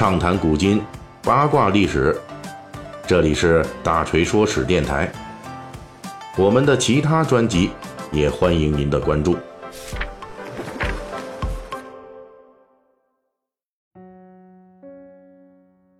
[0.00, 0.80] 畅谈古今，
[1.22, 2.18] 八卦历史。
[3.06, 5.12] 这里是大锤说史电台。
[6.38, 7.68] 我们的其他专辑
[8.10, 9.36] 也欢迎您的关注。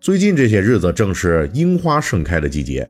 [0.01, 2.89] 最近这些日子正是樱花盛开的季节，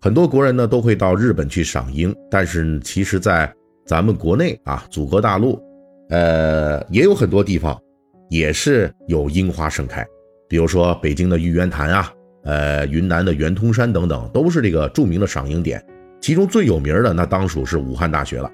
[0.00, 2.16] 很多国人呢都会到日本去赏樱。
[2.30, 3.52] 但是其实，在
[3.84, 5.62] 咱们国内啊，祖国大陆，
[6.08, 7.78] 呃，也有很多地方
[8.30, 10.02] 也是有樱花盛开。
[10.48, 12.12] 比如说北京的玉渊潭啊，
[12.44, 15.84] 呃，云南的圆通山等等，都是这个著名的赏樱点。
[16.20, 18.50] 其中最有名的那当属是武汉大学了。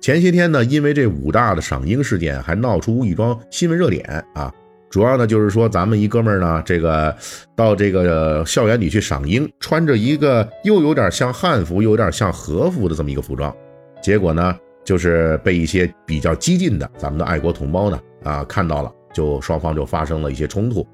[0.00, 4.02] 前些天呢，因为这武大的赏樱事件，还闹出一桩新闻热点
[4.34, 4.52] 啊。
[4.90, 7.14] 主要呢就是说，咱们一哥们儿呢，这个
[7.56, 13.54] 到这个校园里去赏樱，穿着一个又有点像汉服，又有点像和服的这么一个服装，
[14.02, 20.86] 结果呢，就是被一些比较激进的咱们的爱国同胞呢啊看到了，就双方就发生了一些冲突。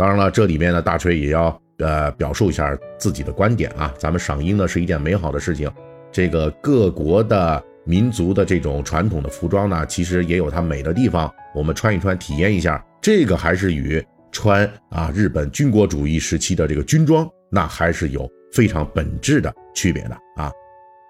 [0.00, 3.92] 当然了，这里面呢，大锤也要呃表述一下自己的观点啊。
[3.98, 5.70] 咱们赏樱呢是一件美好的事情，
[6.10, 20.50] 这个各国的民族的这种传统的服装呢，其实也有它美的地方，我们穿一穿，体验一下，这个还是与穿啊日本军国主义时期的这个军装，那还是有非常本质的区别的啊。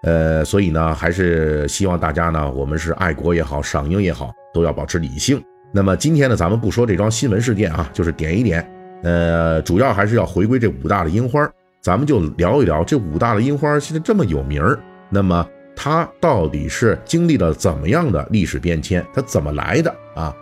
[0.03, 5.41] 呃，所以呢，还是希望大家呢，我们是爱国也好，赏樱也好，都要保持理性。
[5.73, 8.69] 那么今天呢，咱们不说这桩新闻事件啊，就是点一点。
[9.03, 19.05] 呃，主要还是要回归这武大的樱花，咱们就聊一聊这武大的樱花现在这么有名儿，那么它到底是经历了怎么样的历史变迁？
[19.15, 20.35] 它怎么来的啊？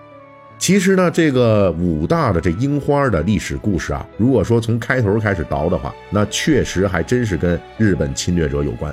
[0.58, 8.92] 其实呢，这个武大的这樱花的历史故事啊，如果说从开头开始倒的话，那确实还真是跟日本侵略者有关。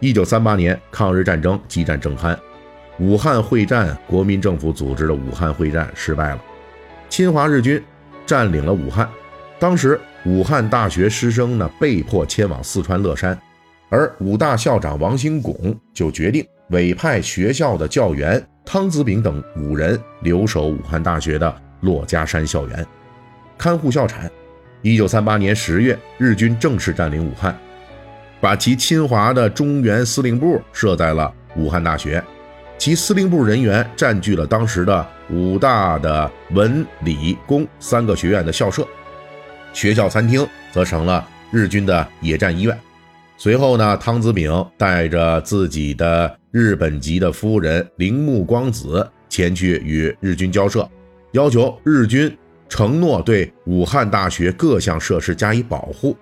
[0.00, 2.34] 一九三八年，抗日战争激战正酣，
[2.98, 6.40] 武汉会战，国民政府组织的武汉会战失败了，
[7.10, 7.82] 侵华日军。
[8.26, 9.08] 占领了武汉，
[9.58, 13.38] 当时武汉大学师生呢被迫迁往四川乐山，
[13.88, 22.84] 而武大校长王兴拱就决定委派学校的教员汤子炳等五人留守武汉大学的珞珈山校园，
[23.56, 24.28] 看护校产。
[24.82, 27.56] 一九三八年十月，日军正式占领武汉，
[28.40, 32.22] 把其侵华的中原司令部设在了武汉大学。
[32.78, 38.86] 其司令部人员占据了当时的武大的文理工三个学院的校舍，
[39.72, 42.78] 学校餐厅则成了日军的野战医院。
[43.38, 50.88] 随后呢，汤子炳带着自己的日本籍的夫人铃木光子前去与日军交涉，
[51.32, 52.34] 要求日军
[52.68, 56.16] 承诺对武汉大学各项设施加以保护。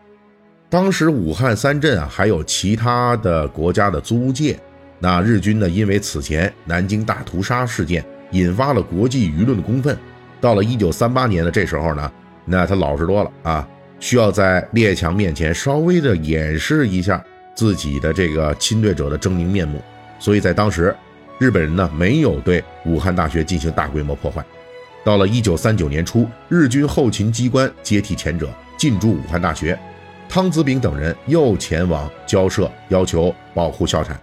[0.70, 4.58] 当时武汉三镇啊，还有其他的国家的租界。
[5.04, 5.68] 那日军呢？
[5.68, 9.94] 因为此前南京大屠杀事件引发了国际舆论的公愤，
[10.40, 12.10] 到了一九三八年的这时候呢，
[12.46, 13.68] 那他老实多了啊，
[14.00, 17.22] 需要在列强面前稍微的掩饰一下
[17.54, 19.78] 自己的这个侵略者的狰狞面目，
[20.18, 20.96] 所以在当时，
[21.38, 24.42] 日本人呢没有对武汉大学进行大规模破坏。
[25.04, 28.48] 到了一九三九年初，日军后勤机关接替前者
[28.78, 29.78] 进驻武汉大学，
[30.30, 34.18] 汤子炳等人又前往交涉，要求保护校产。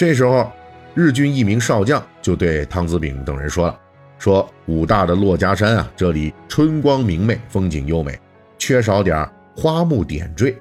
[0.00, 0.50] 这时候，
[0.94, 3.78] 日军一名少将就对汤子炳等人说了
[4.18, 8.18] ：“说武大的珞珈山啊，这里春光明媚，风景优美，
[8.56, 10.56] 缺少点花木点缀，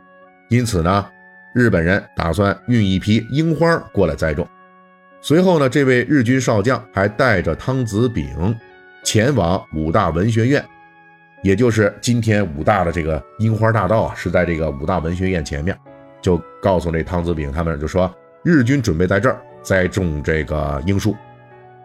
[0.50, 1.06] 因此呢，
[1.56, 4.46] 日本人打算运一批樱花过来栽种。”
[5.24, 8.54] 随后呢，这位日军少将还带着汤子炳
[9.06, 10.62] 前往武大文学院，
[11.44, 15.74] 也就是今天武大的这个樱花大道啊，是在这个武大文学院前面，
[16.22, 18.14] 就告诉这汤子炳他们就说。
[18.44, 21.16] 日军准备在这儿栽种这个樱树，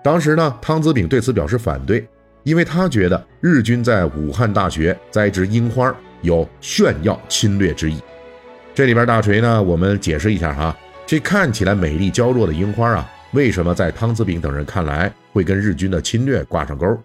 [0.03, 2.07] 当时呢，汤子炳对此表示反对，
[2.45, 8.01] 因为他觉得日军在武汉大学栽植樱花有炫耀侵略之意。
[8.73, 16.97] 这里边大锤呢，我们解释一下哈，这看起来美丽娇弱的樱花啊，为什么在汤子炳等人看来会跟日军的侵略挂上钩？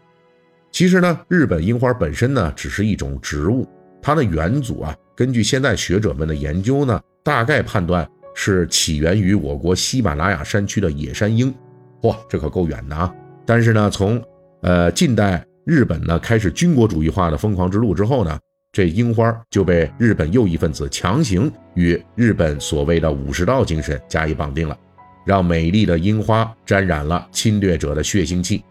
[0.72, 3.68] 其实呢，日本樱花本身呢，只是一种植物，
[4.02, 8.08] 它的元祖啊，根据现在学者们的研究呢，大概判断。
[8.42, 11.54] 是起源于我国喜马拉雅山区的野山樱，
[12.02, 13.14] 嚯，这可够远的啊！
[13.46, 14.24] 但是呢，从
[14.62, 18.40] 呃近代日本呢开始军国主义化的疯狂之路之后呢，
[18.72, 24.78] 这樱花就被日本右翼分子强行与日本所谓的武士道精神加以绑定了，
[25.26, 28.64] 让美丽的樱花沾染了侵略者的血腥气。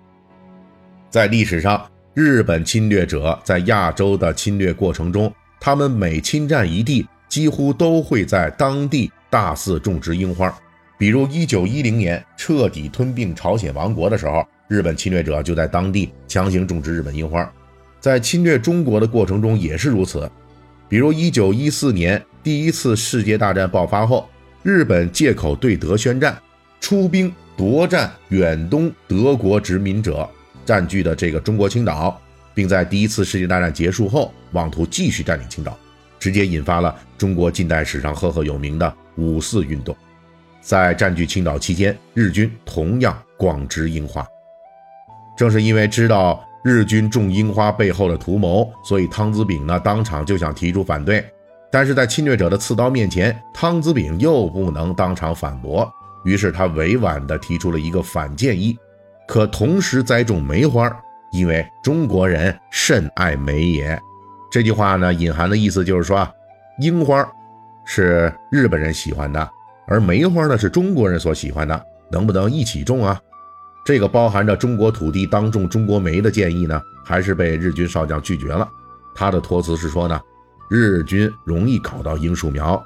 [1.11, 5.31] 在历史上，日本侵略者在亚洲的侵略过程中，
[5.61, 9.13] 他们每侵占一地，几乎都会在当地。
[9.31, 10.53] 大肆种植樱花，
[10.97, 17.51] 比如一九一零年彻底吞并朝鲜王国的时候，日本侵略者就在当地强行种植日本樱花。
[18.01, 20.31] 在侵略中国的过程中也是如此。
[20.89, 24.29] 比如1914年第一次世界大战爆发后，
[24.63, 26.41] 日本借口对德宣战，
[26.81, 30.29] 出兵夺占远东德国殖民者
[30.65, 32.19] 占据的这个中国青岛，
[32.55, 35.77] 并在第一次世界大战结束后妄图继续占领青岛，
[36.19, 39.95] 直接引发了中国近代史上赫赫有名的五四运动。
[40.63, 44.27] 在占据青岛期间，日军同样广植樱花。
[45.37, 51.25] 正是因为知道日军种樱花背后的图谋，所以汤子炳呢当场就想提出反对。
[51.71, 55.87] 但是在侵略者的刺刀面前，汤子炳又不能当场反驳，
[56.25, 58.77] 于是他委婉地提出了一个反建议：
[59.27, 60.91] 可同时栽种梅花，
[61.31, 63.99] 因为中国人甚爱梅也。
[64.51, 66.27] 这句话呢，隐含的意思就是说，
[66.81, 67.23] 樱花
[67.91, 69.51] 是日本人喜欢的，
[69.87, 73.19] 而梅花呢是中国人所喜欢的，能不能一起种啊？
[73.83, 78.69] 这个包含着中国土地当种中国梅的建议呢，还是被日军少将拒绝了。
[79.15, 80.21] 他的托词是说呢，
[80.69, 82.79] 日军容易搞到樱树苗，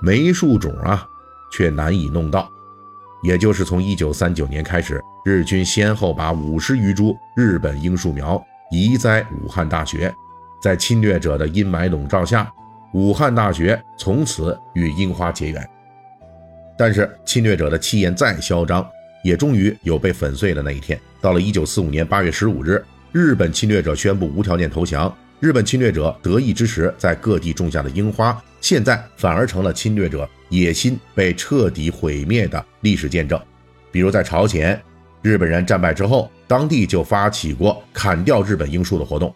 [0.00, 1.04] 梅树种啊，
[1.50, 2.48] 却难以弄到。
[3.24, 8.40] 也就是从一九三九年开始，日军先后把五十余株日本樱树苗
[8.70, 10.14] 移栽武汉大学，
[10.62, 12.48] 在侵略者的阴霾笼罩下，
[12.92, 15.68] 武汉大学从此与樱花结缘。
[16.76, 18.88] 但是侵略者的气焰再嚣张。
[19.24, 20.98] 也终于有被粉碎的那一天。
[21.20, 25.12] 到了一九四五年八月十五日，日本侵略者宣布无条件投降。
[25.40, 33.38] 日本侵略者得意之时，在各地种下的樱花，现在反而成了侵略者野心被彻底毁灭的历史见证。
[33.90, 34.80] 比如在朝鲜，
[35.20, 39.34] 日本人战败之后，当地就发起过砍掉日本樱树的活动。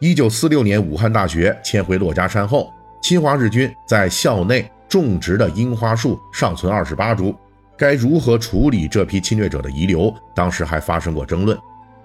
[0.00, 2.72] 一九四六年，武汉大学迁回珞珈山后，
[3.10, 7.34] 侵华日军在校内种植的樱花树尚存二十八株。
[7.76, 10.14] 该如何处理这批侵略者的遗留？
[10.32, 11.58] 当时还发生过争论，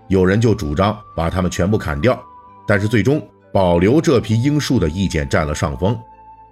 [0.07, 2.19] 有人就主张把它们全部砍掉，
[2.65, 3.21] 但是最终
[3.53, 5.95] 保留这批樱树的意见占了上风。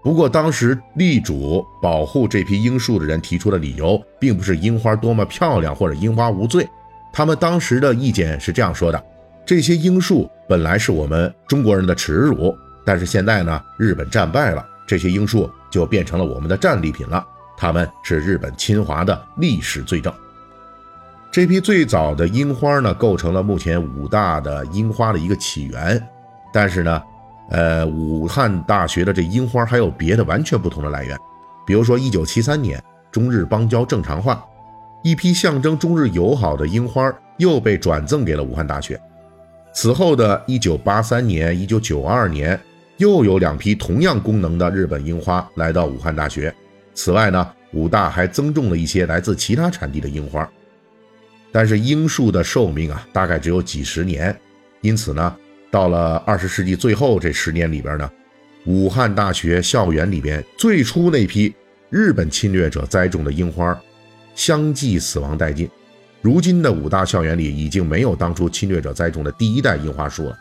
[0.03, 6.69] 不过，当时力主保护这批樱树的人提出的理由，并不是樱花多么漂亮或者樱花无罪，
[7.11, 9.03] 他们当时的意见是这样说的：
[9.47, 17.25] 这些樱树本来是我们中国人的耻辱，但是现在呢，日本战败了，这些樱树就变成了我们的战利品了。
[17.55, 20.13] 他们是日本侵华的历史罪证。
[21.31, 26.05] 这批最早的樱花呢，构成了目前武大的樱花的一个起源。
[26.51, 27.01] 但是呢，
[27.49, 31.17] 呃，武汉大学的这樱花还有别的完全不同的来源。
[31.65, 34.43] 比如说，一九七三年中日邦交正常化，
[35.01, 38.99] 一批象征中日友好的樱花又被转赠给了武汉大学。
[39.73, 42.59] 此后的一九八三年、一九九二年，
[42.97, 46.53] 又有两批同样功能的日本樱花来到武汉大学。
[46.93, 50.47] 此外呢，武大还增种了一些来自其他产地的樱花，
[51.51, 54.35] 但是樱树的寿命啊，大概只有几十年，
[54.81, 55.35] 因此呢，
[55.71, 58.09] 到了二十世纪最后这十年里边呢，
[58.65, 61.53] 武汉大学校园里边最初那批
[61.89, 63.75] 日本侵略者栽种的樱花，
[64.35, 65.67] 相继死亡殆尽。
[66.21, 70.37] 如今的武大校园里已经没有当初侵略者栽种的第一代樱花树了。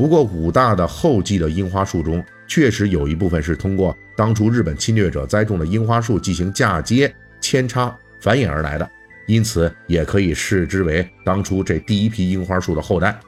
[0.00, 8.90] 不过，武大的后继的樱花树中，确实有一部分是通过当初日本侵略者栽种的樱花树进行嫁接、扦插、繁衍而来的，
[9.26, 13.20] 因此也可以视之为当初这第一批樱花树的后代。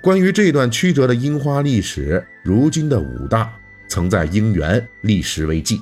[0.00, 3.52] 关于这段曲折的樱花历史，如今的武大
[3.86, 5.78] 曾在樱园立石为记，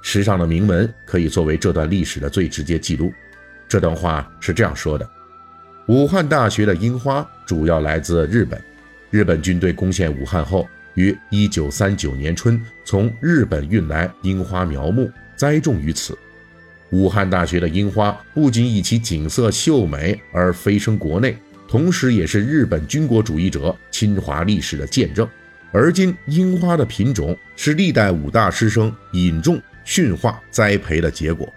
[0.00, 3.12] 石上的铭文可以作为这段历史的最直接记录。
[3.68, 5.06] 这段话是这样说的：
[5.88, 8.58] 武汉大学的樱花主要来自日本。
[9.10, 16.16] 日本军队攻陷武汉后，于一九三九年春从日本运来樱花苗木，栽种于此。
[16.90, 21.36] 武汉大学的樱花不仅以其景色秀美而飞升国内，
[21.68, 25.28] 同时也是日本军国主义者侵华历史的见证。
[25.72, 31.48] 而今，樱花的品种是历代武大师生引种、驯化、栽培的结果。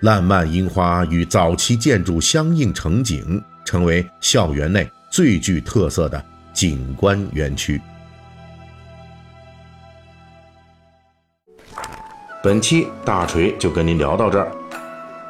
[0.00, 6.24] 烂漫樱花与早期建筑相映成景，成为校园内最具特色的。
[6.54, 7.78] 景观园区。
[12.42, 14.50] 本期大锤就跟您聊到这儿，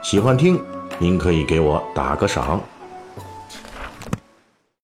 [0.03, 0.63] 喜欢听
[0.99, 2.61] 您可以给我打个赏。